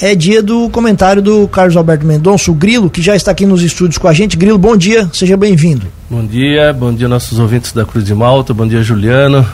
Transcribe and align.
é 0.00 0.14
dia 0.14 0.42
do 0.42 0.68
comentário 0.70 1.22
do 1.22 1.48
Carlos 1.48 1.76
Alberto 1.76 2.06
Mendonça, 2.06 2.50
o 2.50 2.54
Grilo, 2.54 2.90
que 2.90 3.00
já 3.00 3.16
está 3.16 3.30
aqui 3.30 3.46
nos 3.46 3.62
estúdios 3.62 3.98
com 3.98 4.08
a 4.08 4.12
gente. 4.12 4.36
Grilo, 4.36 4.58
bom 4.58 4.76
dia, 4.76 5.08
seja 5.12 5.36
bem-vindo. 5.36 5.86
Bom 6.10 6.24
dia, 6.24 6.72
bom 6.72 6.92
dia 6.92 7.08
nossos 7.08 7.38
ouvintes 7.38 7.72
da 7.72 7.84
Cruz 7.84 8.04
de 8.04 8.14
Malta, 8.14 8.52
bom 8.52 8.66
dia 8.66 8.82
Juliano. 8.82 9.46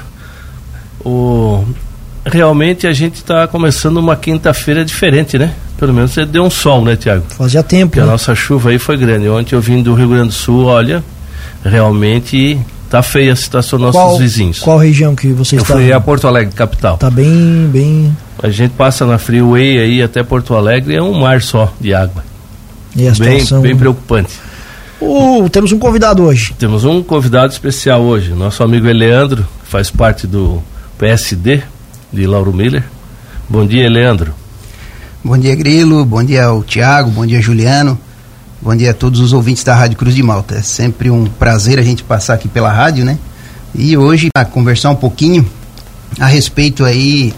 O... 1.05 1.65
Realmente 2.25 2.87
a 2.87 2.93
gente 2.93 3.17
está 3.17 3.49
começando 3.49 3.97
uma 3.97 4.15
quinta-feira 4.15 4.85
diferente, 4.85 5.37
né? 5.39 5.53
Pelo 5.77 5.93
menos 5.93 6.15
deu 6.31 6.45
um 6.45 6.51
sol, 6.51 6.85
né, 6.85 6.95
Tiago? 6.95 7.25
Fazia 7.31 7.63
tempo. 7.63 7.91
Porque 7.91 8.01
né? 8.01 8.07
a 8.07 8.11
nossa 8.13 8.35
chuva 8.35 8.71
aí 8.71 8.79
foi 8.79 8.97
grande. 8.97 9.29
Ontem 9.29 9.57
eu 9.57 9.61
vim 9.61 9.83
do 9.83 9.95
Rio 9.95 10.09
Grande 10.09 10.29
do 10.29 10.33
Sul, 10.33 10.67
olha, 10.67 11.03
realmente 11.65 12.59
tá 12.93 13.03
feia 13.03 13.33
a 13.33 13.37
situação 13.37 13.79
dos 13.79 13.95
nossos 13.95 14.19
vizinhos. 14.19 14.59
Qual 14.59 14.77
região 14.77 15.17
que 15.17 15.29
você 15.33 15.57
eu 15.57 15.63
está? 15.63 15.73
Eu 15.73 15.79
fui 15.79 15.93
a 15.95 15.99
Porto 15.99 16.29
Alegre, 16.29 16.55
capital. 16.55 16.99
Tá 16.99 17.09
bem, 17.09 17.67
bem. 17.73 18.15
A 18.43 18.51
gente 18.51 18.73
passa 18.73 19.07
na 19.07 19.17
freeway 19.17 19.79
aí 19.79 20.03
até 20.03 20.23
Porto 20.23 20.55
Alegre, 20.55 20.95
é 20.95 21.03
um 21.03 21.19
mar 21.19 21.41
só 21.41 21.73
de 21.81 21.95
água. 21.95 22.23
E 22.95 23.09
a 23.09 23.13
bem, 23.13 23.41
situação... 23.41 23.63
bem 23.63 23.75
preocupante. 23.75 24.35
Uh, 25.01 25.49
temos 25.49 25.73
um 25.73 25.79
convidado 25.79 26.23
hoje. 26.23 26.55
Temos 26.59 26.85
um 26.85 27.03
convidado 27.03 27.51
especial 27.51 28.03
hoje, 28.03 28.33
nosso 28.35 28.63
amigo 28.63 28.87
Eleandro, 28.87 29.43
que 29.65 29.71
faz 29.71 29.91
parte 29.91 30.27
do 30.27 30.63
PSD 30.99 31.63
de 32.13 32.27
Lauro 32.27 32.53
Miller. 32.53 32.85
Bom 33.49 33.65
dia, 33.65 33.89
Leandro. 33.89 34.35
Bom 35.25 35.39
dia, 35.39 35.57
Grilo. 35.57 36.05
Bom 36.05 36.23
dia 36.23 36.45
ao 36.45 36.63
Tiago. 36.63 37.11
Bom 37.11 37.25
dia, 37.25 37.41
Juliano. 37.41 37.99
Bom 38.65 38.77
dia 38.77 38.93
a 38.93 38.95
todos 38.95 39.19
os 39.19 39.33
ouvintes 39.33 39.65
da 39.65 39.75
Rádio 39.75 39.99
Cruz 39.99 40.15
de 40.15 40.23
Malta. 40.23 40.55
É 40.55 40.63
sempre 40.63 41.11
um 41.11 41.27
prazer 41.27 41.81
a 41.81 41.83
gente 41.83 42.05
passar 42.05 42.35
aqui 42.35 42.47
pela 42.47 42.71
rádio, 42.71 43.05
né? 43.05 43.19
E 43.75 43.97
hoje 43.97 44.29
para 44.33 44.45
conversar 44.45 44.91
um 44.91 44.95
pouquinho 44.95 45.45
a 46.21 46.27
respeito 46.27 46.85
aí 46.85 47.35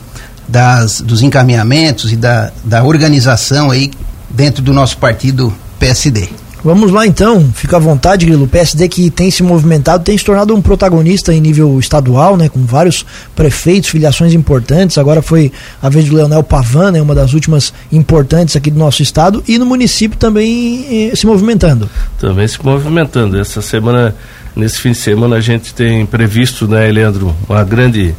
das, 0.47 1.01
dos 1.01 1.23
encaminhamentos 1.23 2.13
e 2.13 2.17
da, 2.17 2.53
da 2.63 2.85
organização 2.85 3.71
aí 3.71 3.91
dentro 4.29 4.63
do 4.63 4.75
nosso 4.75 4.99
partido 4.99 5.51
PSD. 5.79 6.29
Vamos 6.65 6.91
lá 6.91 7.07
então, 7.07 7.53
fica 7.55 7.77
à 7.77 7.79
vontade, 7.79 8.25
Grilo. 8.25 8.45
O 8.45 8.49
PSD 8.49 8.89
que 8.89 9.11
tem 9.11 9.31
se 9.31 9.43
movimentado 9.43 10.03
tem 10.03 10.17
se 10.17 10.25
tornado 10.25 10.55
um 10.55 10.63
protagonista 10.63 11.31
em 11.35 11.39
nível 11.39 11.79
estadual, 11.79 12.39
né, 12.39 12.49
com 12.49 12.65
vários 12.65 13.05
prefeitos, 13.37 13.91
filiações 13.91 14.33
importantes. 14.33 14.97
Agora 14.97 15.21
foi 15.21 15.53
a 15.83 15.91
vez 15.91 16.07
do 16.07 16.17
Leonel 16.17 16.43
Pavan, 16.43 16.93
né, 16.93 17.03
uma 17.03 17.15
das 17.15 17.35
últimas 17.35 17.75
importantes 17.93 18.57
aqui 18.57 18.71
do 18.71 18.79
nosso 18.79 19.03
estado, 19.03 19.45
e 19.47 19.59
no 19.59 19.67
município 19.67 20.19
também 20.19 21.11
eh, 21.11 21.15
se 21.15 21.27
movimentando. 21.27 21.87
Também 22.19 22.49
se 22.49 22.65
movimentando. 22.65 23.39
Essa 23.39 23.61
semana, 23.61 24.17
nesse 24.57 24.81
fim 24.81 24.93
de 24.93 24.99
semana, 24.99 25.37
a 25.37 25.41
gente 25.43 25.75
tem 25.75 26.07
previsto, 26.07 26.67
né, 26.67 26.91
Leandro, 26.91 27.37
uma 27.47 27.63
grande 27.63 28.15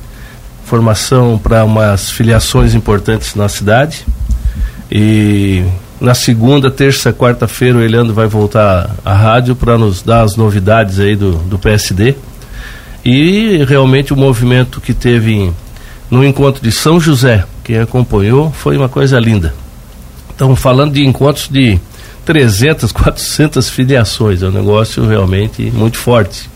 formação 0.65 1.39
para 1.41 1.63
umas 1.63 2.11
filiações 2.11 2.75
importantes 2.75 3.33
na 3.33 3.49
cidade. 3.49 4.05
E 4.91 5.63
na 5.99 6.13
segunda, 6.13 6.69
terça, 6.69 7.13
quarta-feira 7.13 7.77
o 7.77 7.81
Eliandro 7.81 8.13
vai 8.13 8.27
voltar 8.27 8.95
à 9.03 9.13
rádio 9.13 9.55
para 9.55 9.77
nos 9.77 10.01
dar 10.01 10.23
as 10.23 10.35
novidades 10.35 10.99
aí 10.99 11.15
do, 11.15 11.33
do 11.33 11.57
PSD. 11.57 12.15
E 13.03 13.63
realmente 13.65 14.13
o 14.13 14.17
movimento 14.17 14.81
que 14.81 14.93
teve 14.93 15.51
no 16.09 16.25
encontro 16.25 16.61
de 16.61 16.71
São 16.71 16.99
José, 16.99 17.45
quem 17.63 17.79
acompanhou, 17.79 18.51
foi 18.51 18.75
uma 18.77 18.89
coisa 18.89 19.19
linda. 19.19 19.53
Estamos 20.29 20.59
falando 20.59 20.93
de 20.93 21.05
encontros 21.05 21.47
de 21.47 21.79
300, 22.25 22.91
400 22.91 23.69
filiações, 23.69 24.43
é 24.43 24.47
um 24.47 24.51
negócio 24.51 25.07
realmente 25.07 25.71
muito 25.71 25.97
forte. 25.97 26.49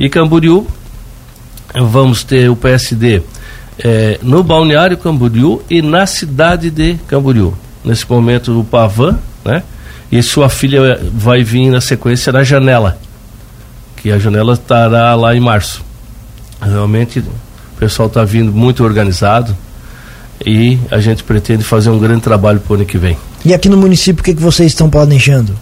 E 0.00 0.08
Camboriú, 0.08 0.66
vamos 1.72 2.24
ter 2.24 2.50
o 2.50 2.56
PSD 2.56 3.22
eh, 3.78 4.18
no 4.22 4.42
Balneário 4.42 4.98
Camboriú 4.98 5.62
e 5.70 5.80
na 5.80 6.04
cidade 6.04 6.68
de 6.70 6.94
Camboriú 7.06 7.54
nesse 7.84 8.08
momento 8.08 8.58
o 8.58 8.64
Pavan, 8.64 9.18
né? 9.44 9.62
E 10.10 10.22
sua 10.22 10.48
filha 10.48 11.00
vai 11.12 11.42
vir 11.42 11.70
na 11.70 11.80
sequência 11.80 12.32
na 12.32 12.44
janela, 12.44 12.98
que 13.96 14.10
a 14.12 14.18
janela 14.18 14.52
estará 14.54 15.14
lá 15.14 15.34
em 15.34 15.40
março. 15.40 15.82
Realmente 16.60 17.20
o 17.20 17.78
pessoal 17.78 18.08
está 18.08 18.22
vindo 18.22 18.52
muito 18.52 18.84
organizado 18.84 19.56
e 20.44 20.78
a 20.90 21.00
gente 21.00 21.24
pretende 21.24 21.64
fazer 21.64 21.90
um 21.90 21.98
grande 21.98 22.20
trabalho 22.20 22.60
para 22.60 22.72
o 22.72 22.76
ano 22.76 22.84
que 22.84 22.98
vem. 22.98 23.16
E 23.44 23.54
aqui 23.54 23.68
no 23.68 23.76
município, 23.76 24.20
o 24.20 24.24
que, 24.24 24.34
que 24.34 24.42
vocês 24.42 24.70
estão 24.70 24.88
planejando? 24.88 25.56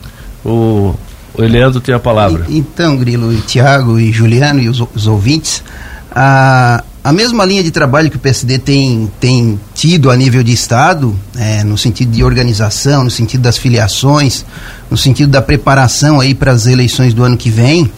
O, 0.45 0.95
o 1.35 1.43
Eleandro 1.43 1.81
tem 1.81 1.95
a 1.95 1.99
palavra. 1.99 2.45
E, 2.49 2.59
então, 2.59 2.97
Grilo, 2.97 3.33
e 3.33 3.41
Tiago 3.43 3.99
e 3.99 4.13
Juliano 4.13 4.61
e 4.61 4.69
os, 4.69 4.83
os 4.95 5.07
ouvintes, 5.07 5.63
a, 6.11 6.83
a 7.03 7.13
mesma 7.13 7.45
linha 7.47 7.63
de 7.63 7.71
trabalho 7.71 8.11
que 8.11 8.17
o 8.17 8.21
PSD 8.21 8.59
tem, 8.59 9.11
tem 9.19 9.59
tido 9.75 10.11
a 10.11 10.17
nível 10.17 10.43
de 10.43 10.53
Estado, 10.53 11.19
é, 11.37 11.65
no 11.65 11.79
sentido 11.79 12.13
de 12.13 12.23
organização, 12.23 13.05
no 13.05 13.11
sentido 13.11 13.41
das 13.41 13.57
filiações, 13.57 14.45
no 14.91 14.97
sentido 14.97 15.31
da 15.31 15.41
preparação 15.41 16.21
aí 16.21 16.35
para 16.35 16.53
as 16.53 16.67
eleições 16.67 17.15
do 17.15 17.25
ano 17.25 17.39
que 17.39 17.49
vem, 17.49 17.91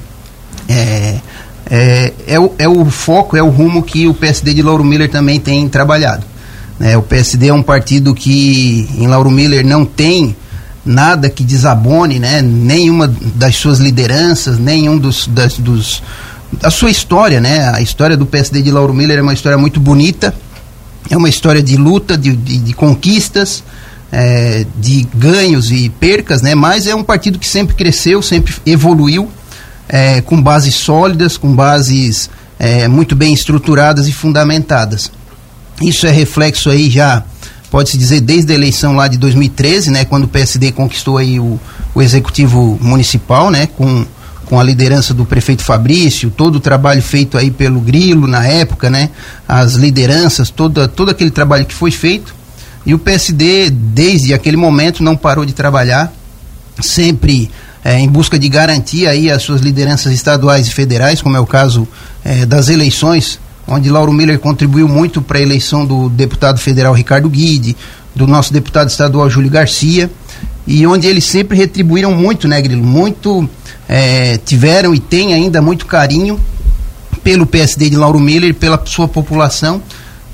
é, 0.68 1.18
é, 1.68 2.12
é, 2.28 2.38
o, 2.38 2.52
é 2.58 2.68
o 2.68 2.84
foco, 2.84 3.36
é 3.36 3.42
o 3.42 3.48
rumo 3.48 3.82
que 3.82 4.06
o 4.06 4.14
PSD 4.14 4.54
de 4.54 4.62
Lauro 4.62 4.84
Miller 4.84 5.10
também 5.10 5.40
tem 5.40 5.68
trabalhado. 5.68 6.24
É, 6.78 6.96
o 6.96 7.02
PSD 7.02 7.48
é 7.48 7.54
um 7.54 7.62
partido 7.62 8.14
que 8.14 8.88
em 8.96 9.06
Lauro 9.08 9.30
Miller 9.30 9.66
não 9.66 9.84
tem 9.84 10.36
nada 10.84 11.28
que 11.28 11.44
desabone, 11.44 12.18
né, 12.18 12.42
nenhuma 12.42 13.12
das 13.34 13.56
suas 13.56 13.78
lideranças, 13.78 14.58
nenhum 14.58 14.98
dos, 14.98 15.26
das, 15.28 15.58
dos 15.58 16.02
a 16.62 16.70
sua 16.70 16.90
história, 16.90 17.40
né? 17.40 17.68
A 17.74 17.80
história 17.80 18.16
do 18.16 18.26
PSD 18.26 18.62
de 18.62 18.70
Lauro 18.70 18.92
Miller 18.92 19.18
é 19.18 19.22
uma 19.22 19.32
história 19.32 19.56
muito 19.56 19.80
bonita, 19.80 20.34
é 21.10 21.16
uma 21.16 21.28
história 21.28 21.62
de 21.62 21.76
luta, 21.76 22.16
de, 22.16 22.34
de, 22.34 22.58
de 22.58 22.72
conquistas, 22.72 23.62
é, 24.10 24.66
de 24.78 25.06
ganhos 25.14 25.70
e 25.70 25.88
percas, 25.88 26.42
né? 26.42 26.54
Mas 26.54 26.86
é 26.86 26.94
um 26.94 27.02
partido 27.02 27.38
que 27.38 27.48
sempre 27.48 27.74
cresceu, 27.74 28.20
sempre 28.22 28.54
evoluiu, 28.66 29.30
é, 29.88 30.20
com 30.20 30.40
bases 30.40 30.74
sólidas, 30.74 31.36
com 31.36 31.54
bases 31.54 32.28
é, 32.58 32.86
muito 32.86 33.16
bem 33.16 33.32
estruturadas 33.32 34.06
e 34.06 34.12
fundamentadas. 34.12 35.10
Isso 35.80 36.06
é 36.06 36.10
reflexo 36.10 36.70
aí 36.70 36.90
já, 36.90 37.24
pode-se 37.70 37.96
dizer, 37.96 38.20
desde 38.20 38.52
a 38.52 38.54
eleição 38.54 38.94
lá 38.94 39.08
de 39.08 39.16
2013, 39.16 39.90
né? 39.90 40.04
Quando 40.04 40.24
o 40.24 40.28
PSD 40.28 40.72
conquistou 40.72 41.16
aí 41.16 41.40
o, 41.40 41.58
o 41.94 42.02
executivo 42.02 42.78
municipal, 42.80 43.50
né? 43.50 43.66
Com 43.66 44.06
com 44.46 44.58
a 44.58 44.62
liderança 44.62 45.14
do 45.14 45.24
prefeito 45.24 45.62
Fabrício, 45.62 46.30
todo 46.30 46.56
o 46.56 46.60
trabalho 46.60 47.02
feito 47.02 47.38
aí 47.38 47.50
pelo 47.50 47.80
Grilo 47.80 48.26
na 48.26 48.44
época, 48.44 48.90
né? 48.90 49.10
As 49.46 49.74
lideranças, 49.74 50.50
toda, 50.50 50.86
todo 50.86 51.10
aquele 51.10 51.30
trabalho 51.30 51.64
que 51.64 51.74
foi 51.74 51.90
feito. 51.90 52.34
E 52.84 52.94
o 52.94 52.98
PSD, 52.98 53.70
desde 53.70 54.34
aquele 54.34 54.56
momento, 54.56 55.02
não 55.02 55.16
parou 55.16 55.44
de 55.44 55.52
trabalhar, 55.52 56.12
sempre 56.80 57.50
é, 57.84 57.98
em 57.98 58.08
busca 58.08 58.38
de 58.38 58.48
garantir 58.48 59.06
aí 59.06 59.30
as 59.30 59.42
suas 59.42 59.60
lideranças 59.60 60.12
estaduais 60.12 60.66
e 60.66 60.72
federais, 60.72 61.22
como 61.22 61.36
é 61.36 61.40
o 61.40 61.46
caso 61.46 61.86
é, 62.24 62.44
das 62.44 62.68
eleições, 62.68 63.38
onde 63.66 63.90
Lauro 63.90 64.12
Miller 64.12 64.38
contribuiu 64.38 64.88
muito 64.88 65.22
para 65.22 65.38
a 65.38 65.42
eleição 65.42 65.84
do 65.84 66.08
deputado 66.08 66.58
federal 66.58 66.92
Ricardo 66.92 67.28
Guide, 67.28 67.76
do 68.14 68.26
nosso 68.26 68.52
deputado 68.52 68.88
estadual 68.88 69.28
Júlio 69.30 69.50
Garcia, 69.50 70.10
e 70.66 70.86
onde 70.86 71.06
eles 71.06 71.24
sempre 71.24 71.56
retribuíram 71.56 72.14
muito, 72.14 72.46
né, 72.46 72.60
Grilo? 72.60 72.82
Muito 72.82 73.48
é, 73.88 74.38
tiveram 74.38 74.94
e 74.94 75.00
têm 75.00 75.34
ainda 75.34 75.60
muito 75.60 75.86
carinho 75.86 76.40
pelo 77.22 77.46
PSD 77.46 77.90
de 77.90 77.96
Lauro 77.96 78.18
Miller 78.18 78.54
pela 78.54 78.80
sua 78.86 79.08
população, 79.08 79.82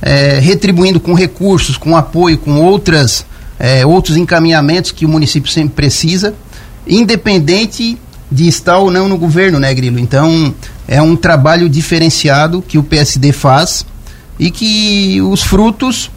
é, 0.00 0.38
retribuindo 0.38 1.00
com 1.00 1.12
recursos, 1.12 1.76
com 1.76 1.96
apoio, 1.96 2.38
com 2.38 2.60
outras, 2.62 3.26
é, 3.58 3.84
outros 3.84 4.16
encaminhamentos 4.16 4.90
que 4.90 5.04
o 5.04 5.08
município 5.08 5.50
sempre 5.50 5.74
precisa, 5.74 6.34
independente 6.86 7.98
de 8.30 8.46
estar 8.46 8.78
ou 8.78 8.90
não 8.90 9.08
no 9.08 9.16
governo, 9.16 9.58
né, 9.58 9.72
Grilo? 9.72 9.98
Então, 9.98 10.54
é 10.86 11.00
um 11.00 11.16
trabalho 11.16 11.68
diferenciado 11.68 12.62
que 12.66 12.78
o 12.78 12.82
PSD 12.82 13.32
faz 13.32 13.84
e 14.38 14.50
que 14.50 15.20
os 15.22 15.42
frutos, 15.42 16.10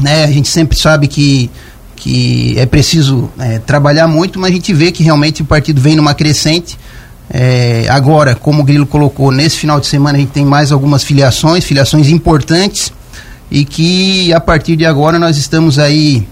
né, 0.00 0.24
a 0.24 0.30
gente 0.30 0.48
sempre 0.48 0.78
sabe 0.78 1.08
que 1.08 1.50
que 1.98 2.54
é 2.56 2.64
preciso 2.64 3.30
é, 3.38 3.58
trabalhar 3.58 4.06
muito, 4.06 4.38
mas 4.38 4.50
a 4.50 4.54
gente 4.54 4.72
vê 4.72 4.92
que 4.92 5.02
realmente 5.02 5.42
o 5.42 5.44
partido 5.44 5.80
vem 5.80 5.96
numa 5.96 6.14
crescente. 6.14 6.78
É, 7.30 7.86
agora, 7.90 8.34
como 8.34 8.62
o 8.62 8.64
Grilo 8.64 8.86
colocou, 8.86 9.30
nesse 9.30 9.58
final 9.58 9.78
de 9.80 9.86
semana 9.86 10.16
a 10.16 10.20
gente 10.20 10.30
tem 10.30 10.44
mais 10.44 10.72
algumas 10.72 11.02
filiações, 11.02 11.64
filiações 11.64 12.08
importantes, 12.08 12.92
e 13.50 13.64
que 13.64 14.32
a 14.32 14.40
partir 14.40 14.76
de 14.76 14.86
agora 14.86 15.18
nós 15.18 15.36
estamos 15.36 15.78
aí 15.78 16.26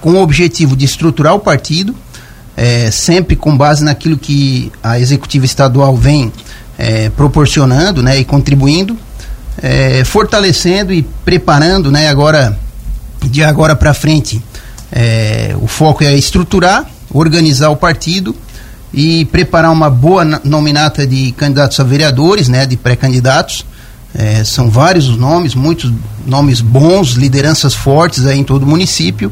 com 0.00 0.12
o 0.12 0.22
objetivo 0.22 0.76
de 0.76 0.84
estruturar 0.84 1.34
o 1.34 1.40
partido, 1.40 1.94
é, 2.56 2.90
sempre 2.90 3.36
com 3.36 3.56
base 3.56 3.84
naquilo 3.84 4.16
que 4.16 4.70
a 4.82 4.98
executiva 4.98 5.44
estadual 5.44 5.96
vem 5.96 6.32
é, 6.78 7.10
proporcionando 7.10 8.02
né, 8.02 8.18
e 8.18 8.24
contribuindo, 8.24 8.96
é, 9.62 10.04
fortalecendo 10.04 10.92
e 10.92 11.02
preparando 11.24 11.90
né, 11.90 12.08
agora 12.08 12.58
de 13.22 13.42
agora 13.42 13.76
para 13.76 13.92
frente 13.92 14.42
é, 14.92 15.54
o 15.60 15.66
foco 15.66 16.04
é 16.04 16.14
estruturar, 16.14 16.88
organizar 17.12 17.70
o 17.70 17.76
partido 17.76 18.34
e 18.92 19.24
preparar 19.26 19.72
uma 19.72 19.90
boa 19.90 20.24
nominata 20.44 21.06
de 21.06 21.32
candidatos 21.32 21.78
a 21.78 21.84
vereadores, 21.84 22.48
né, 22.48 22.66
de 22.66 22.76
pré-candidatos, 22.76 23.64
É, 24.12 24.42
são 24.42 24.68
vários 24.68 25.08
os 25.08 25.16
nomes, 25.16 25.54
muitos 25.54 25.92
nomes 26.26 26.60
bons, 26.60 27.10
lideranças 27.10 27.74
fortes 27.74 28.26
aí 28.26 28.40
em 28.40 28.42
todo 28.42 28.64
o 28.64 28.66
município 28.66 29.30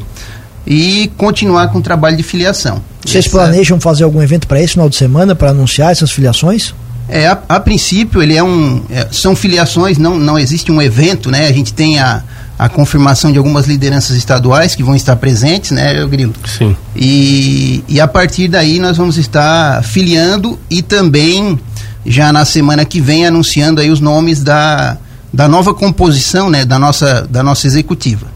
e 0.65 1.11
continuar 1.17 1.67
com 1.67 1.79
o 1.79 1.81
trabalho 1.81 2.15
de 2.15 2.23
filiação. 2.23 2.81
Vocês 3.05 3.25
Essa... 3.25 3.37
planejam 3.37 3.77
fazer 3.77 4.05
algum 4.05 4.21
evento 4.21 4.47
para 4.47 4.61
esse 4.61 4.75
final 4.75 4.87
de 4.87 4.95
semana 4.95 5.35
para 5.35 5.49
anunciar 5.49 5.91
essas 5.91 6.11
filiações? 6.11 6.73
É, 7.09 7.27
a, 7.27 7.37
a 7.49 7.59
princípio 7.59 8.21
ele 8.23 8.37
é 8.37 8.41
um, 8.41 8.81
é, 8.89 9.05
são 9.11 9.35
filiações, 9.35 9.97
não, 9.97 10.17
não 10.17 10.39
existe 10.39 10.71
um 10.71 10.81
evento, 10.81 11.29
né? 11.29 11.49
A 11.49 11.51
gente 11.51 11.73
tem 11.73 11.99
a, 11.99 12.23
a 12.59 12.67
confirmação 12.67 13.31
de 13.31 13.37
algumas 13.37 13.65
lideranças 13.65 14.17
estaduais 14.17 14.75
que 14.75 14.83
vão 14.83 14.93
estar 14.93 15.15
presentes, 15.15 15.71
né, 15.71 16.05
Grilo? 16.05 16.33
Sim. 16.45 16.75
E, 16.93 17.81
e 17.87 18.01
a 18.01 18.07
partir 18.07 18.49
daí 18.49 18.81
nós 18.81 18.97
vamos 18.97 19.17
estar 19.17 19.81
filiando 19.81 20.59
e 20.69 20.81
também 20.81 21.57
já 22.05 22.33
na 22.33 22.43
semana 22.43 22.83
que 22.83 22.99
vem 22.99 23.25
anunciando 23.25 23.79
aí 23.79 23.89
os 23.89 24.01
nomes 24.01 24.43
da, 24.43 24.97
da 25.33 25.47
nova 25.47 25.73
composição, 25.73 26.49
né, 26.49 26.65
da 26.65 26.77
nossa, 26.77 27.25
da 27.29 27.41
nossa 27.41 27.65
executiva. 27.65 28.27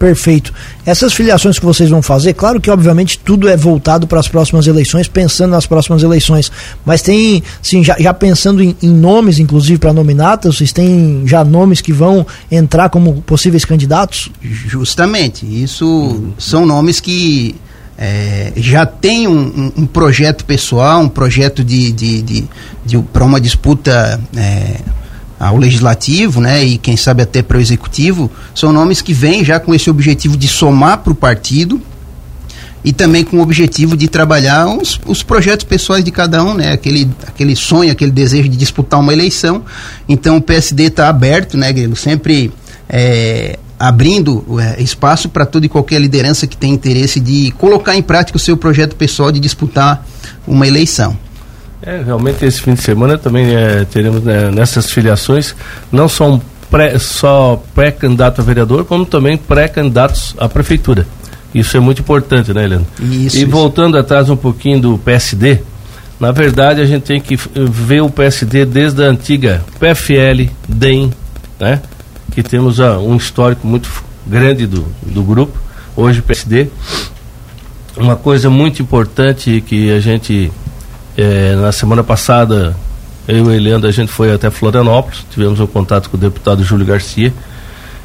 Perfeito. 0.00 0.50
Essas 0.86 1.12
filiações 1.12 1.58
que 1.58 1.64
vocês 1.66 1.90
vão 1.90 2.00
fazer, 2.00 2.32
claro 2.32 2.58
que 2.58 2.70
obviamente 2.70 3.18
tudo 3.18 3.46
é 3.46 3.54
voltado 3.54 4.06
para 4.06 4.18
as 4.18 4.26
próximas 4.26 4.66
eleições, 4.66 5.06
pensando 5.06 5.50
nas 5.50 5.66
próximas 5.66 6.02
eleições. 6.02 6.50
Mas 6.86 7.02
tem, 7.02 7.42
sim, 7.60 7.84
já, 7.84 7.94
já 8.00 8.14
pensando 8.14 8.62
em, 8.62 8.74
em, 8.82 8.88
nomes, 8.88 9.38
inclusive 9.38 9.78
para 9.78 9.92
nominatas, 9.92 10.56
vocês 10.56 10.72
têm 10.72 11.24
já 11.26 11.44
nomes 11.44 11.82
que 11.82 11.92
vão 11.92 12.26
entrar 12.50 12.88
como 12.88 13.20
possíveis 13.20 13.66
candidatos? 13.66 14.30
Justamente. 14.40 15.44
Isso 15.44 15.86
hum. 15.86 16.32
são 16.38 16.64
nomes 16.64 16.98
que 16.98 17.54
é, 17.98 18.54
já 18.56 18.86
tem 18.86 19.28
um, 19.28 19.32
um, 19.76 19.82
um, 19.82 19.86
projeto 19.86 20.46
pessoal, 20.46 21.02
um 21.02 21.10
projeto 21.10 21.62
de, 21.62 21.92
de, 21.92 22.22
de, 22.22 22.44
de 22.86 22.98
para 23.12 23.22
uma 23.22 23.38
disputa. 23.38 24.18
É, 24.34 24.76
ao 25.40 25.56
legislativo, 25.56 26.38
né, 26.38 26.62
e 26.62 26.76
quem 26.76 26.98
sabe 26.98 27.22
até 27.22 27.40
para 27.40 27.56
o 27.56 27.60
executivo, 27.60 28.30
são 28.54 28.70
nomes 28.70 29.00
que 29.00 29.14
vêm 29.14 29.42
já 29.42 29.58
com 29.58 29.74
esse 29.74 29.88
objetivo 29.88 30.36
de 30.36 30.46
somar 30.46 30.98
para 30.98 31.12
o 31.12 31.16
partido 31.16 31.80
e 32.84 32.92
também 32.92 33.24
com 33.24 33.38
o 33.38 33.40
objetivo 33.40 33.96
de 33.96 34.06
trabalhar 34.06 34.66
os, 34.66 35.00
os 35.06 35.22
projetos 35.22 35.64
pessoais 35.64 36.04
de 36.04 36.10
cada 36.10 36.44
um, 36.44 36.52
né, 36.52 36.72
aquele, 36.72 37.08
aquele 37.26 37.56
sonho, 37.56 37.90
aquele 37.90 38.10
desejo 38.10 38.50
de 38.50 38.56
disputar 38.56 39.00
uma 39.00 39.14
eleição. 39.14 39.64
Então 40.06 40.36
o 40.36 40.42
PSD 40.42 40.84
está 40.84 41.08
aberto, 41.08 41.56
né, 41.56 41.68
sempre 41.96 42.52
é, 42.86 43.58
abrindo 43.78 44.44
é, 44.60 44.82
espaço 44.82 45.26
para 45.30 45.46
toda 45.46 45.64
e 45.64 45.68
qualquer 45.70 45.98
liderança 45.98 46.46
que 46.46 46.56
tem 46.56 46.70
interesse 46.70 47.18
de 47.18 47.50
colocar 47.52 47.96
em 47.96 48.02
prática 48.02 48.36
o 48.36 48.40
seu 48.40 48.58
projeto 48.58 48.94
pessoal 48.94 49.32
de 49.32 49.40
disputar 49.40 50.06
uma 50.46 50.66
eleição. 50.66 51.16
É, 51.82 52.02
realmente 52.04 52.44
esse 52.44 52.60
fim 52.60 52.74
de 52.74 52.82
semana 52.82 53.16
também 53.16 53.54
é, 53.54 53.84
teremos 53.84 54.22
né, 54.22 54.50
nessas 54.50 54.90
filiações 54.90 55.54
não 55.90 56.08
só 56.08 56.38
pré, 56.70 56.98
só 56.98 57.62
pré-candidato 57.74 58.40
a 58.40 58.44
vereador, 58.44 58.84
como 58.84 59.06
também 59.06 59.36
pré-candidatos 59.36 60.34
à 60.38 60.48
prefeitura. 60.48 61.06
Isso 61.54 61.76
é 61.76 61.80
muito 61.80 62.00
importante, 62.00 62.52
né, 62.52 62.64
Helena? 62.64 62.84
Isso, 63.00 63.38
e 63.38 63.44
voltando 63.44 63.98
atrás 63.98 64.30
um 64.30 64.36
pouquinho 64.36 64.80
do 64.80 64.98
PSD, 64.98 65.60
na 66.20 66.30
verdade 66.30 66.80
a 66.80 66.84
gente 66.84 67.02
tem 67.02 67.20
que 67.20 67.36
ver 67.54 68.02
o 68.02 68.10
PSD 68.10 68.64
desde 68.64 69.02
a 69.02 69.06
antiga 69.06 69.64
PFL, 69.80 70.48
DEM, 70.68 71.12
né? 71.58 71.80
Que 72.32 72.42
temos 72.42 72.78
uh, 72.78 72.98
um 72.98 73.16
histórico 73.16 73.66
muito 73.66 73.90
grande 74.26 74.66
do, 74.66 74.86
do 75.02 75.22
grupo, 75.22 75.58
hoje 75.96 76.22
PSD. 76.22 76.68
Uma 77.96 78.14
coisa 78.14 78.48
muito 78.48 78.80
importante 78.80 79.60
que 79.66 79.90
a 79.90 79.98
gente 79.98 80.52
é, 81.22 81.56
na 81.56 81.72
semana 81.72 82.02
passada, 82.02 82.74
eu 83.26 83.52
e 83.52 83.58
Leandro, 83.58 83.88
a 83.88 83.92
gente 83.92 84.10
foi 84.10 84.32
até 84.32 84.50
Florianópolis, 84.50 85.24
tivemos 85.30 85.60
um 85.60 85.66
contato 85.66 86.08
com 86.10 86.16
o 86.16 86.20
deputado 86.20 86.62
Júlio 86.64 86.86
Garcia 86.86 87.32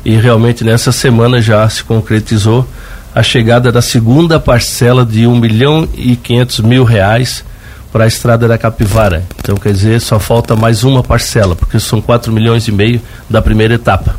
e 0.04 0.16
realmente 0.16 0.64
nessa 0.64 0.92
semana 0.92 1.42
já 1.42 1.68
se 1.70 1.84
concretizou 1.84 2.68
a 3.14 3.24
chegada 3.24 3.72
da 3.72 3.82
segunda 3.82 4.40
parcela 4.40 5.06
de 5.06 5.26
um 5.26 5.36
milhão 5.38 5.88
e 5.96 6.16
quinhentos 6.16 6.60
mil 6.60 6.84
reais 6.84 7.44
para 7.92 8.04
a 8.04 8.08
estrada 8.08 8.46
da 8.46 8.58
Capivara. 8.58 9.24
Então, 9.40 9.56
quer 9.56 9.72
dizer, 9.72 10.02
só 10.02 10.20
falta 10.20 10.54
mais 10.54 10.84
uma 10.84 11.02
parcela, 11.02 11.56
porque 11.56 11.80
são 11.80 12.02
4 12.02 12.32
milhões 12.32 12.68
e 12.68 12.72
meio 12.72 13.02
da 13.30 13.42
primeira 13.42 13.76
etapa. 13.76 14.18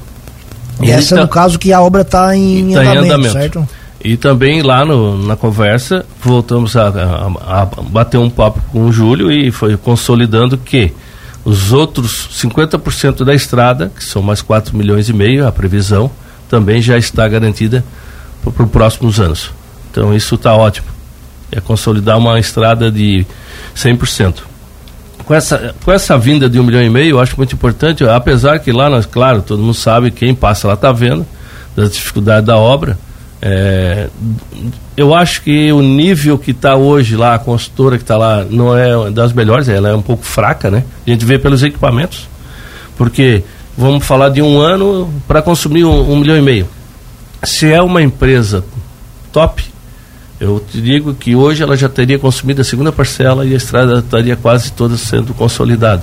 E, 0.80 0.90
essa 0.90 1.14
é 1.14 1.20
no 1.20 1.28
caso 1.28 1.58
que 1.58 1.72
a 1.74 1.80
obra 1.82 2.00
está 2.00 2.34
em, 2.34 2.72
tá 2.72 2.80
andamento, 2.80 3.04
em 3.04 3.08
andamento, 3.08 3.32
certo? 3.32 3.68
E 4.06 4.16
também 4.16 4.62
lá 4.62 4.84
no, 4.84 5.18
na 5.26 5.34
conversa 5.34 6.06
voltamos 6.22 6.76
a, 6.76 6.86
a, 6.86 7.62
a, 7.62 7.66
bater 7.66 8.18
um 8.18 8.30
papo 8.30 8.62
com 8.70 8.84
o 8.84 8.92
Júlio 8.92 9.32
e 9.32 9.50
foi 9.50 9.76
consolidando 9.76 10.56
que 10.56 10.92
os 11.44 11.72
outros 11.72 12.28
50% 12.32 13.24
da 13.24 13.34
estrada, 13.34 13.90
que 13.92 14.04
são 14.04 14.22
mais 14.22 14.40
4 14.40 14.76
milhões 14.76 15.08
e 15.08 15.12
meio, 15.12 15.44
a 15.44 15.50
previsão, 15.50 16.08
também 16.48 16.80
já 16.80 16.96
está 16.96 17.26
garantida 17.26 17.84
para 18.44 18.62
os 18.62 18.70
próximos 18.70 19.18
anos. 19.18 19.50
Então 19.90 20.14
isso 20.14 20.36
está 20.36 20.54
ótimo. 20.54 20.86
É 21.50 21.60
consolidar 21.60 22.16
uma 22.16 22.38
estrada 22.38 22.92
de 22.92 23.26
100%. 23.74 24.36
Com 25.24 25.34
essa, 25.34 25.74
com 25.84 25.90
essa 25.90 26.16
vinda 26.16 26.48
de 26.48 26.60
um 26.60 26.62
milhão 26.62 26.80
e 26.80 26.88
meio, 26.88 27.16
eu 27.16 27.20
acho 27.20 27.36
muito 27.36 27.56
importante, 27.56 28.04
apesar 28.04 28.60
que 28.60 28.70
lá, 28.70 28.88
nós, 28.88 29.04
claro, 29.04 29.42
todo 29.42 29.60
mundo 29.60 29.74
sabe, 29.74 30.12
quem 30.12 30.32
passa 30.32 30.68
lá 30.68 30.74
está 30.74 30.92
vendo, 30.92 31.26
das 31.74 31.90
dificuldades 31.90 32.46
da 32.46 32.56
obra, 32.56 32.96
é, 33.48 34.08
eu 34.96 35.14
acho 35.14 35.42
que 35.42 35.70
o 35.70 35.80
nível 35.80 36.36
que 36.36 36.50
está 36.50 36.74
hoje 36.74 37.16
lá, 37.16 37.36
a 37.36 37.38
consultora 37.38 37.96
que 37.96 38.02
está 38.02 38.16
lá, 38.16 38.44
não 38.44 38.76
é 38.76 39.08
das 39.12 39.32
melhores, 39.32 39.68
ela 39.68 39.88
é 39.88 39.94
um 39.94 40.02
pouco 40.02 40.24
fraca, 40.24 40.68
né? 40.68 40.82
A 41.06 41.10
gente 41.10 41.24
vê 41.24 41.38
pelos 41.38 41.62
equipamentos. 41.62 42.28
Porque 42.96 43.44
vamos 43.78 44.04
falar 44.04 44.30
de 44.30 44.42
um 44.42 44.58
ano 44.58 45.08
para 45.28 45.40
consumir 45.42 45.84
um, 45.84 46.10
um, 46.10 46.16
milhão 46.16 46.36
e 46.36 46.42
meio. 46.42 46.66
Se 47.44 47.70
é 47.70 47.80
uma 47.80 48.02
empresa 48.02 48.64
top, 49.32 49.64
eu 50.40 50.58
te 50.58 50.80
digo 50.80 51.14
que 51.14 51.36
hoje 51.36 51.62
ela 51.62 51.76
já 51.76 51.88
teria 51.88 52.18
consumido 52.18 52.62
a 52.62 52.64
segunda 52.64 52.90
parcela 52.90 53.46
e 53.46 53.54
a 53.54 53.56
estrada 53.56 54.00
estaria 54.00 54.34
quase 54.34 54.72
toda 54.72 54.96
sendo 54.96 55.32
consolidada. 55.34 56.02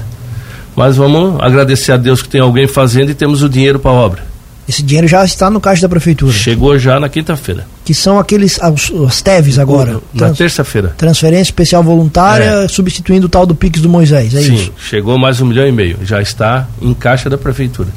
Mas 0.77 0.95
vamos 0.95 1.41
agradecer 1.41 1.91
a 1.91 1.97
Deus 1.97 2.21
que 2.21 2.29
tem 2.29 2.39
alguém 2.39 2.67
fazendo 2.67 3.09
e 3.11 3.13
temos 3.13 3.43
o 3.43 3.49
dinheiro 3.49 3.79
para 3.79 3.91
a 3.91 3.95
obra. 3.95 4.32
Esse 4.67 4.81
dinheiro 4.81 5.07
já 5.07 5.25
está 5.25 5.49
no 5.49 5.59
caixa 5.59 5.81
da 5.81 5.89
prefeitura. 5.89 6.31
Chegou 6.31 6.77
já 6.79 6.99
na 6.99 7.09
quinta-feira. 7.09 7.67
Que 7.83 7.93
são 7.93 8.17
aqueles 8.17 8.57
os, 8.59 8.89
os 8.89 9.21
TEVs 9.21 9.59
agora. 9.59 9.93
Na 10.13 10.27
Trans, 10.27 10.37
terça-feira. 10.37 10.93
Transferência 10.97 11.43
especial 11.43 11.83
voluntária, 11.83 12.63
é. 12.63 12.67
substituindo 12.67 13.25
o 13.25 13.29
tal 13.29 13.45
do 13.45 13.53
Pix 13.53 13.81
do 13.81 13.89
Moisés, 13.89 14.33
é 14.33 14.41
Sim, 14.41 14.55
isso? 14.55 14.73
chegou 14.77 15.17
mais 15.17 15.41
um 15.41 15.45
milhão 15.45 15.67
e 15.67 15.71
meio. 15.71 15.97
Já 16.03 16.21
está 16.21 16.67
em 16.81 16.93
caixa 16.93 17.29
da 17.29 17.37
prefeitura. 17.37 17.89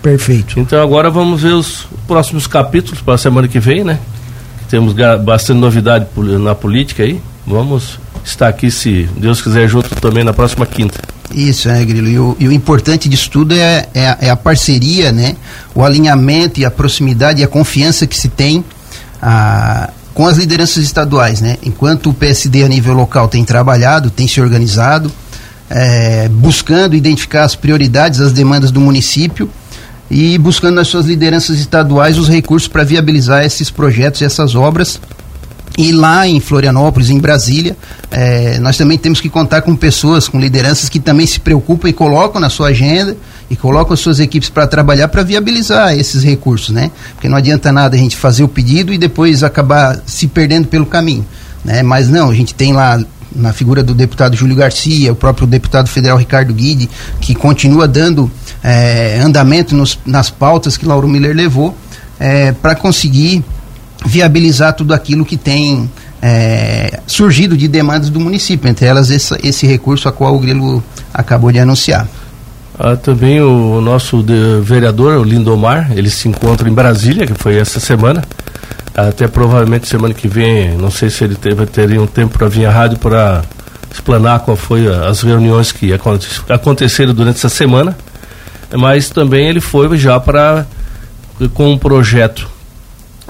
Perfeito. 0.00 0.58
Então 0.58 0.80
agora 0.80 1.10
vamos 1.10 1.42
ver 1.42 1.54
os 1.54 1.86
próximos 2.06 2.46
capítulos 2.46 3.00
para 3.00 3.14
a 3.14 3.18
semana 3.18 3.48
que 3.48 3.58
vem, 3.58 3.82
né? 3.84 3.98
Temos 4.68 4.94
bastante 5.24 5.58
novidade 5.58 6.06
na 6.16 6.54
política 6.54 7.02
aí. 7.02 7.20
Vamos 7.46 7.98
estar 8.24 8.48
aqui, 8.48 8.70
se 8.70 9.08
Deus 9.16 9.42
quiser, 9.42 9.68
junto 9.68 9.88
também 9.96 10.24
na 10.24 10.32
próxima 10.32 10.64
quinta. 10.66 11.00
Isso, 11.34 11.68
é, 11.68 11.84
Grilo. 11.84 12.08
E 12.08 12.18
o, 12.18 12.36
e 12.38 12.48
o 12.48 12.52
importante 12.52 13.08
disso 13.08 13.30
tudo 13.30 13.54
é, 13.54 13.88
é, 13.94 14.16
é, 14.20 14.30
a 14.30 14.36
parceria, 14.36 15.12
né? 15.12 15.36
O 15.74 15.84
alinhamento 15.84 16.60
e 16.60 16.64
a 16.64 16.70
proximidade 16.70 17.40
e 17.40 17.44
a 17.44 17.48
confiança 17.48 18.06
que 18.06 18.16
se 18.16 18.28
tem 18.28 18.64
a, 19.20 19.90
com 20.14 20.26
as 20.26 20.36
lideranças 20.36 20.84
estaduais, 20.84 21.40
né? 21.40 21.56
Enquanto 21.62 22.10
o 22.10 22.14
PSD 22.14 22.62
a 22.64 22.68
nível 22.68 22.94
local 22.94 23.28
tem 23.28 23.44
trabalhado, 23.44 24.10
tem 24.10 24.28
se 24.28 24.40
organizado, 24.40 25.10
é, 25.70 26.28
buscando 26.28 26.94
identificar 26.94 27.44
as 27.44 27.54
prioridades, 27.54 28.20
as 28.20 28.32
demandas 28.32 28.70
do 28.70 28.80
município 28.80 29.48
e 30.10 30.36
buscando 30.36 30.74
nas 30.74 30.88
suas 30.88 31.06
lideranças 31.06 31.58
estaduais 31.58 32.18
os 32.18 32.28
recursos 32.28 32.68
para 32.68 32.84
viabilizar 32.84 33.44
esses 33.44 33.70
projetos 33.70 34.20
e 34.20 34.24
essas 34.24 34.54
obras 34.54 35.00
e 35.76 35.90
lá 35.90 36.26
em 36.26 36.38
Florianópolis, 36.38 37.08
em 37.08 37.18
Brasília, 37.18 37.76
é, 38.10 38.58
nós 38.58 38.76
também 38.76 38.98
temos 38.98 39.20
que 39.20 39.28
contar 39.28 39.62
com 39.62 39.74
pessoas, 39.74 40.28
com 40.28 40.38
lideranças 40.38 40.88
que 40.88 41.00
também 41.00 41.26
se 41.26 41.40
preocupam 41.40 41.88
e 41.88 41.92
colocam 41.92 42.40
na 42.40 42.50
sua 42.50 42.68
agenda 42.68 43.16
e 43.48 43.56
colocam 43.56 43.94
as 43.94 44.00
suas 44.00 44.20
equipes 44.20 44.50
para 44.50 44.66
trabalhar 44.66 45.08
para 45.08 45.22
viabilizar 45.22 45.96
esses 45.96 46.22
recursos, 46.22 46.70
né? 46.70 46.90
Porque 47.14 47.28
não 47.28 47.36
adianta 47.36 47.72
nada 47.72 47.96
a 47.96 47.98
gente 47.98 48.16
fazer 48.16 48.44
o 48.44 48.48
pedido 48.48 48.92
e 48.92 48.98
depois 48.98 49.42
acabar 49.42 49.98
se 50.04 50.26
perdendo 50.26 50.68
pelo 50.68 50.84
caminho, 50.84 51.24
né? 51.64 51.82
Mas 51.82 52.08
não, 52.08 52.28
a 52.28 52.34
gente 52.34 52.54
tem 52.54 52.74
lá 52.74 53.02
na 53.34 53.52
figura 53.54 53.82
do 53.82 53.94
deputado 53.94 54.36
Júlio 54.36 54.54
Garcia, 54.54 55.10
o 55.10 55.16
próprio 55.16 55.46
deputado 55.46 55.88
federal 55.88 56.18
Ricardo 56.18 56.52
Guide, 56.52 56.90
que 57.18 57.34
continua 57.34 57.88
dando 57.88 58.30
é, 58.62 59.18
andamento 59.24 59.74
nos, 59.74 59.98
nas 60.04 60.28
pautas 60.28 60.76
que 60.76 60.84
Lauro 60.84 61.08
Miller 61.08 61.34
levou 61.34 61.74
é, 62.20 62.52
para 62.52 62.74
conseguir 62.74 63.42
viabilizar 64.06 64.74
tudo 64.74 64.94
aquilo 64.94 65.24
que 65.24 65.36
tem 65.36 65.90
é, 66.20 67.00
surgido 67.06 67.56
de 67.56 67.66
demandas 67.66 68.08
do 68.08 68.20
município, 68.20 68.68
entre 68.68 68.86
elas 68.86 69.10
esse, 69.10 69.34
esse 69.42 69.66
recurso 69.66 70.08
a 70.08 70.12
qual 70.12 70.34
o 70.34 70.38
Grilo 70.38 70.82
acabou 71.12 71.50
de 71.50 71.58
anunciar. 71.58 72.06
Ah, 72.78 72.96
também 72.96 73.40
o 73.40 73.80
nosso 73.80 74.24
vereador, 74.62 75.18
o 75.18 75.24
Lindomar, 75.24 75.92
ele 75.94 76.08
se 76.08 76.28
encontra 76.28 76.68
em 76.68 76.72
Brasília, 76.72 77.26
que 77.26 77.34
foi 77.34 77.56
essa 77.58 77.78
semana. 77.78 78.22
Até 78.94 79.26
provavelmente 79.26 79.88
semana 79.88 80.12
que 80.12 80.28
vem, 80.28 80.76
não 80.76 80.90
sei 80.90 81.08
se 81.10 81.24
ele 81.24 81.34
teve, 81.34 81.64
teria 81.66 82.00
um 82.00 82.06
tempo 82.06 82.38
para 82.38 82.48
vir 82.48 82.66
à 82.66 82.70
rádio 82.70 82.98
para 82.98 83.42
explanar 83.90 84.40
qual 84.40 84.56
foi 84.56 84.86
as 84.86 85.22
reuniões 85.22 85.72
que 85.72 85.92
aconteceram 86.48 87.14
durante 87.14 87.36
essa 87.36 87.48
semana. 87.48 87.96
mas 88.76 89.10
também 89.10 89.48
ele 89.48 89.60
foi 89.60 89.96
já 89.96 90.18
para 90.20 90.66
com 91.54 91.72
um 91.72 91.78
projeto 91.78 92.48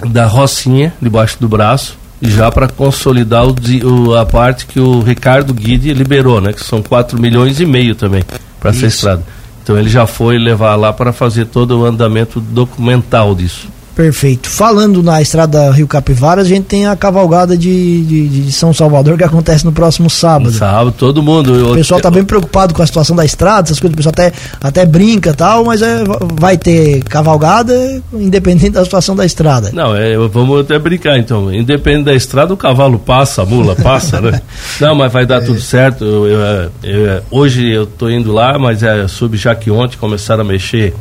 da 0.07 0.27
Rocinha 0.27 0.93
debaixo 1.01 1.37
do 1.41 1.49
braço 1.49 1.99
já 2.23 2.51
para 2.53 2.69
consolidar 2.69 3.45
o, 3.45 3.55
o, 3.85 4.15
a 4.17 4.25
parte 4.25 4.67
que 4.67 4.79
o 4.79 5.01
Ricardo 5.01 5.53
Guide 5.53 5.93
liberou, 5.93 6.41
né? 6.41 6.53
Que 6.53 6.63
são 6.63 6.81
4 6.81 7.21
milhões 7.21 7.59
e 7.61 7.67
meio 7.67 7.95
também 7.97 8.23
para 8.61 8.73
ser 8.73 8.87
estrada. 8.87 9.25
Então 9.63 9.77
ele 9.77 9.89
já 9.89 10.07
foi 10.07 10.39
levar 10.39 10.77
lá 10.77 10.93
para 10.93 11.13
fazer 11.13 11.47
todo 11.47 11.81
o 11.81 11.85
andamento 11.85 12.41
documental 12.41 13.35
disso. 13.35 13.69
Perfeito. 13.95 14.49
Falando 14.49 15.03
na 15.03 15.21
estrada 15.21 15.71
Rio 15.71 15.87
Capivaras, 15.87 16.47
a 16.47 16.49
gente 16.49 16.65
tem 16.65 16.87
a 16.87 16.97
cavalgada 16.97 17.57
de, 17.57 18.05
de, 18.05 18.29
de, 18.29 18.53
São 18.53 18.73
Salvador 18.73 19.19
que 19.19 19.25
acontece 19.25 19.65
no 19.65 19.73
próximo 19.73 20.09
sábado. 20.09 20.51
Sábado, 20.51 20.95
todo 20.97 21.23
mundo. 21.23 21.73
O 21.73 21.75
pessoal 21.75 21.99
está 21.99 22.11
bem 22.11 22.25
preocupado 22.25 22.73
com 22.73 22.83
a 22.83 22.87
situação 22.87 23.15
da 23.15 23.25
estrada, 23.25 23.69
essas 23.69 23.79
coisas, 23.79 23.93
o 23.93 23.97
pessoal 23.97 24.13
até, 24.13 24.33
até 24.61 24.87
brinca 24.87 25.35
tal, 25.35 25.65
mas 25.65 25.83
é, 25.83 26.05
vai 26.41 26.57
ter 26.57 27.03
cavalgada 27.05 28.03
independente 28.15 28.71
da 28.71 28.85
situação 28.85 29.15
da 29.15 29.27
estrada. 29.27 29.71
Não, 29.73 29.95
é, 29.95 30.17
vamos 30.29 30.61
até 30.61 30.79
brincar 30.79 31.19
então. 31.19 31.53
Independente 31.53 32.05
da 32.07 32.15
estrada, 32.15 32.55
o 32.55 32.57
cavalo 32.57 32.99
passa, 32.99 33.43
a 33.43 33.47
mula 33.47 33.77
passa, 33.77 34.21
né? 34.21 34.41
Não, 34.81 34.95
mas 34.95 35.13
vai 35.13 35.27
dar 35.27 35.43
é. 35.43 35.45
tudo 35.45 35.61
certo. 35.61 36.05
Eu, 36.05 36.27
eu, 36.27 36.71
eu, 36.83 37.23
hoje 37.31 37.69
eu 37.71 37.85
estou 37.85 38.11
indo 38.11 38.33
lá, 38.33 38.59
mas 38.59 38.83
é, 38.83 39.07
soube 39.07 39.37
já 39.37 39.55
que 39.55 39.71
ontem 39.71 39.99
começaram 39.99 40.43
a 40.43 40.45
mexer 40.45 40.95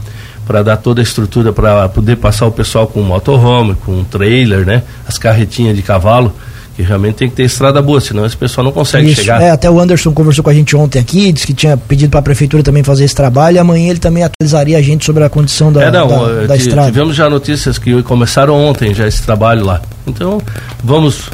para 0.46 0.64
dar 0.64 0.78
toda 0.78 1.02
a 1.02 1.04
estrutura 1.04 1.54
para 1.54 1.88
poder 1.90 2.18
passar 2.18 2.46
o 2.46 2.52
pessoal 2.52 2.88
com 2.88 3.02
motorhome, 3.02 3.76
com 3.86 4.04
trailer, 4.04 4.66
né? 4.66 4.84
As 5.08 5.18
carretinhas 5.18 5.76
de 5.76 5.82
cavalo, 5.82 6.34
que 6.76 6.82
realmente 6.82 7.16
tem 7.16 7.30
que 7.30 7.36
ter 7.36 7.44
estrada 7.44 7.82
boa, 7.82 8.02
senão 8.02 8.26
esse 8.26 8.36
pessoal 8.36 8.66
não 8.66 8.72
consegue 8.72 9.12
Isso, 9.12 9.22
chegar. 9.22 9.42
É, 9.42 9.52
até 9.52 9.70
o 9.70 9.80
Anderson 9.80 10.12
conversou 10.12 10.44
com 10.44 10.50
a 10.50 10.54
gente 10.54 10.76
ontem 10.76 11.00
aqui, 11.00 11.32
disse 11.32 11.46
que 11.46 11.54
tinha 11.54 11.78
pedido 11.78 12.10
para 12.10 12.20
a 12.20 12.24
prefeitura 12.24 12.64
também 12.64 12.84
fazer 12.84 13.06
esse 13.06 13.16
trabalho, 13.16 13.56
e 13.56 13.60
amanhã 13.60 13.90
ele 13.90 14.00
também 14.00 14.24
atualizaria 14.24 14.78
a 14.78 14.82
gente 14.82 15.06
sobre 15.06 15.24
a 15.24 15.30
condição 15.30 15.72
da, 15.72 15.84
é, 15.84 15.92
não, 15.92 16.08
da, 16.08 16.48
da 16.48 16.56
estrada. 16.56 16.88
Tivemos 16.88 17.16
já 17.16 17.30
notícias 17.30 17.78
que 17.78 18.02
começaram 18.04 18.56
ontem 18.56 18.94
já 18.94 19.08
esse 19.08 19.22
trabalho 19.22 19.66
lá. 19.66 19.82
Então, 20.08 20.42
vamos 20.84 21.30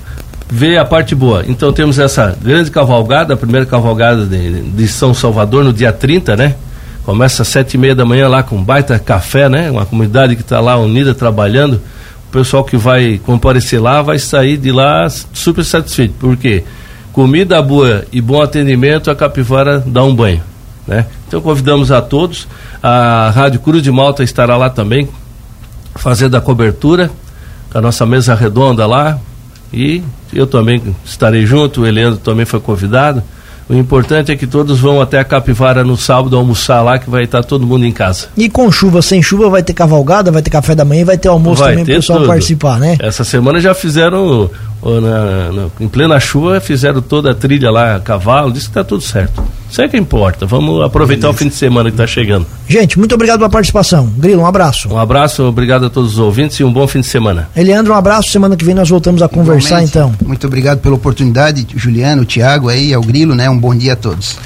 ver 0.49 0.77
a 0.77 0.85
parte 0.85 1.13
boa. 1.13 1.43
Então 1.47 1.71
temos 1.73 1.99
essa 1.99 2.35
grande 2.41 2.71
cavalgada, 2.71 3.33
a 3.33 3.37
primeira 3.37 3.65
cavalgada 3.65 4.25
de, 4.25 4.61
de 4.61 4.87
São 4.87 5.13
Salvador 5.13 5.63
no 5.63 5.73
dia 5.73 5.91
30, 5.91 6.35
né? 6.35 6.55
Começa 7.07 7.43
às 7.43 7.47
sete 7.47 7.75
e 7.75 7.77
meia 7.77 7.95
da 7.95 8.03
manhã 8.03 8.27
lá 8.27 8.43
com 8.43 8.61
baita 8.61 8.99
café, 8.99 9.47
né? 9.47 9.71
Uma 9.71 9.85
comunidade 9.85 10.35
que 10.35 10.41
está 10.41 10.59
lá 10.59 10.75
unida 10.75 11.15
trabalhando. 11.15 11.75
O 12.27 12.31
pessoal 12.33 12.65
que 12.65 12.75
vai 12.75 13.17
comparecer 13.25 13.81
lá 13.81 14.01
vai 14.01 14.19
sair 14.19 14.57
de 14.57 14.73
lá 14.73 15.07
super 15.31 15.63
satisfeito. 15.63 16.15
Por 16.19 16.35
quê? 16.35 16.65
Comida 17.13 17.61
boa 17.61 18.03
e 18.11 18.19
bom 18.19 18.41
atendimento, 18.41 19.09
a 19.09 19.15
Capivara 19.15 19.81
dá 19.87 20.03
um 20.03 20.13
banho. 20.13 20.43
Né? 20.85 21.05
Então 21.25 21.39
convidamos 21.39 21.93
a 21.93 22.01
todos. 22.01 22.45
A 22.83 23.31
Rádio 23.33 23.61
Cruz 23.61 23.81
de 23.81 23.89
Malta 23.89 24.21
estará 24.21 24.57
lá 24.57 24.69
também, 24.69 25.07
fazendo 25.95 26.35
a 26.35 26.41
cobertura, 26.41 27.09
com 27.71 27.77
a 27.77 27.81
nossa 27.81 28.05
mesa 28.05 28.35
redonda 28.35 28.85
lá. 28.85 29.17
E 29.71 30.03
eu 30.33 30.45
também 30.45 30.93
estarei 31.05 31.45
junto, 31.45 31.83
o 31.83 31.87
Eliandro 31.87 32.19
também 32.19 32.45
foi 32.45 32.59
convidado. 32.59 33.23
O 33.69 33.73
importante 33.73 34.31
é 34.31 34.35
que 34.35 34.47
todos 34.47 34.79
vão 34.79 35.01
até 35.01 35.19
a 35.19 35.25
Capivara 35.25 35.83
no 35.83 35.97
sábado 35.97 36.37
almoçar 36.37 36.81
lá, 36.81 36.97
que 36.97 37.09
vai 37.09 37.25
estar 37.25 37.43
todo 37.43 37.67
mundo 37.67 37.85
em 37.85 37.91
casa. 37.91 38.27
E 38.37 38.49
com 38.49 38.71
chuva, 38.71 39.01
sem 39.01 39.21
chuva, 39.21 39.49
vai 39.49 39.61
ter 39.61 39.73
cavalgada, 39.73 40.31
vai 40.31 40.41
ter 40.41 40.49
café 40.49 40.73
da 40.73 40.85
manhã, 40.85 41.03
vai 41.03 41.17
ter 41.17 41.27
almoço 41.27 41.61
vai 41.61 41.71
também 41.71 41.85
para 41.85 41.93
o 41.93 41.95
pessoal 41.97 42.19
tudo. 42.19 42.27
participar, 42.27 42.79
né? 42.79 42.95
Essa 42.99 43.25
semana 43.25 43.59
já 43.59 43.73
fizeram, 43.73 44.49
na, 44.83 45.51
na, 45.51 45.67
em 45.79 45.87
plena 45.87 46.19
chuva, 46.19 46.59
fizeram 46.59 47.01
toda 47.01 47.31
a 47.31 47.35
trilha 47.35 47.69
lá, 47.71 47.95
a 47.95 47.99
cavalo, 47.99 48.51
disse 48.51 48.65
que 48.65 48.71
está 48.71 48.83
tudo 48.83 49.01
certo. 49.01 49.43
Isso 49.69 49.81
é 49.81 49.87
que 49.87 49.97
importa. 49.97 50.45
Vamos 50.45 50.81
aproveitar 50.81 51.27
Beleza. 51.27 51.35
o 51.35 51.39
fim 51.39 51.49
de 51.49 51.55
semana 51.55 51.89
que 51.89 51.95
está 51.95 52.07
chegando. 52.07 52.45
Gente, 52.69 52.97
muito 52.97 53.13
obrigado 53.13 53.39
pela 53.39 53.49
participação. 53.49 54.07
Grilo, 54.17 54.41
um 54.41 54.45
abraço. 54.45 54.87
Um 54.89 54.97
abraço, 54.97 55.43
obrigado 55.43 55.85
a 55.85 55.89
todos 55.89 56.13
os 56.13 56.19
ouvintes 56.19 56.57
e 56.59 56.63
um 56.63 56.71
bom 56.71 56.87
fim 56.87 57.01
de 57.01 57.07
semana. 57.07 57.49
Eliandro, 57.55 57.93
um 57.93 57.95
abraço. 57.95 58.29
Semana 58.29 58.55
que 58.55 58.63
vem 58.63 58.73
nós 58.73 58.89
voltamos 58.89 59.21
a 59.21 59.27
conversar, 59.27 59.83
então. 59.83 60.13
Muito 60.25 60.47
obrigado 60.47 60.79
pela 60.79 60.95
oportunidade, 60.95 61.67
Juliano, 61.75 62.23
Tiago 62.23 62.69
aí, 62.69 62.93
ao 62.93 63.01
Grilo, 63.01 63.35
né? 63.35 63.49
Um 63.49 63.57
bom 63.57 63.75
dia 63.75 63.93
a 63.93 63.95
todos. 63.95 64.37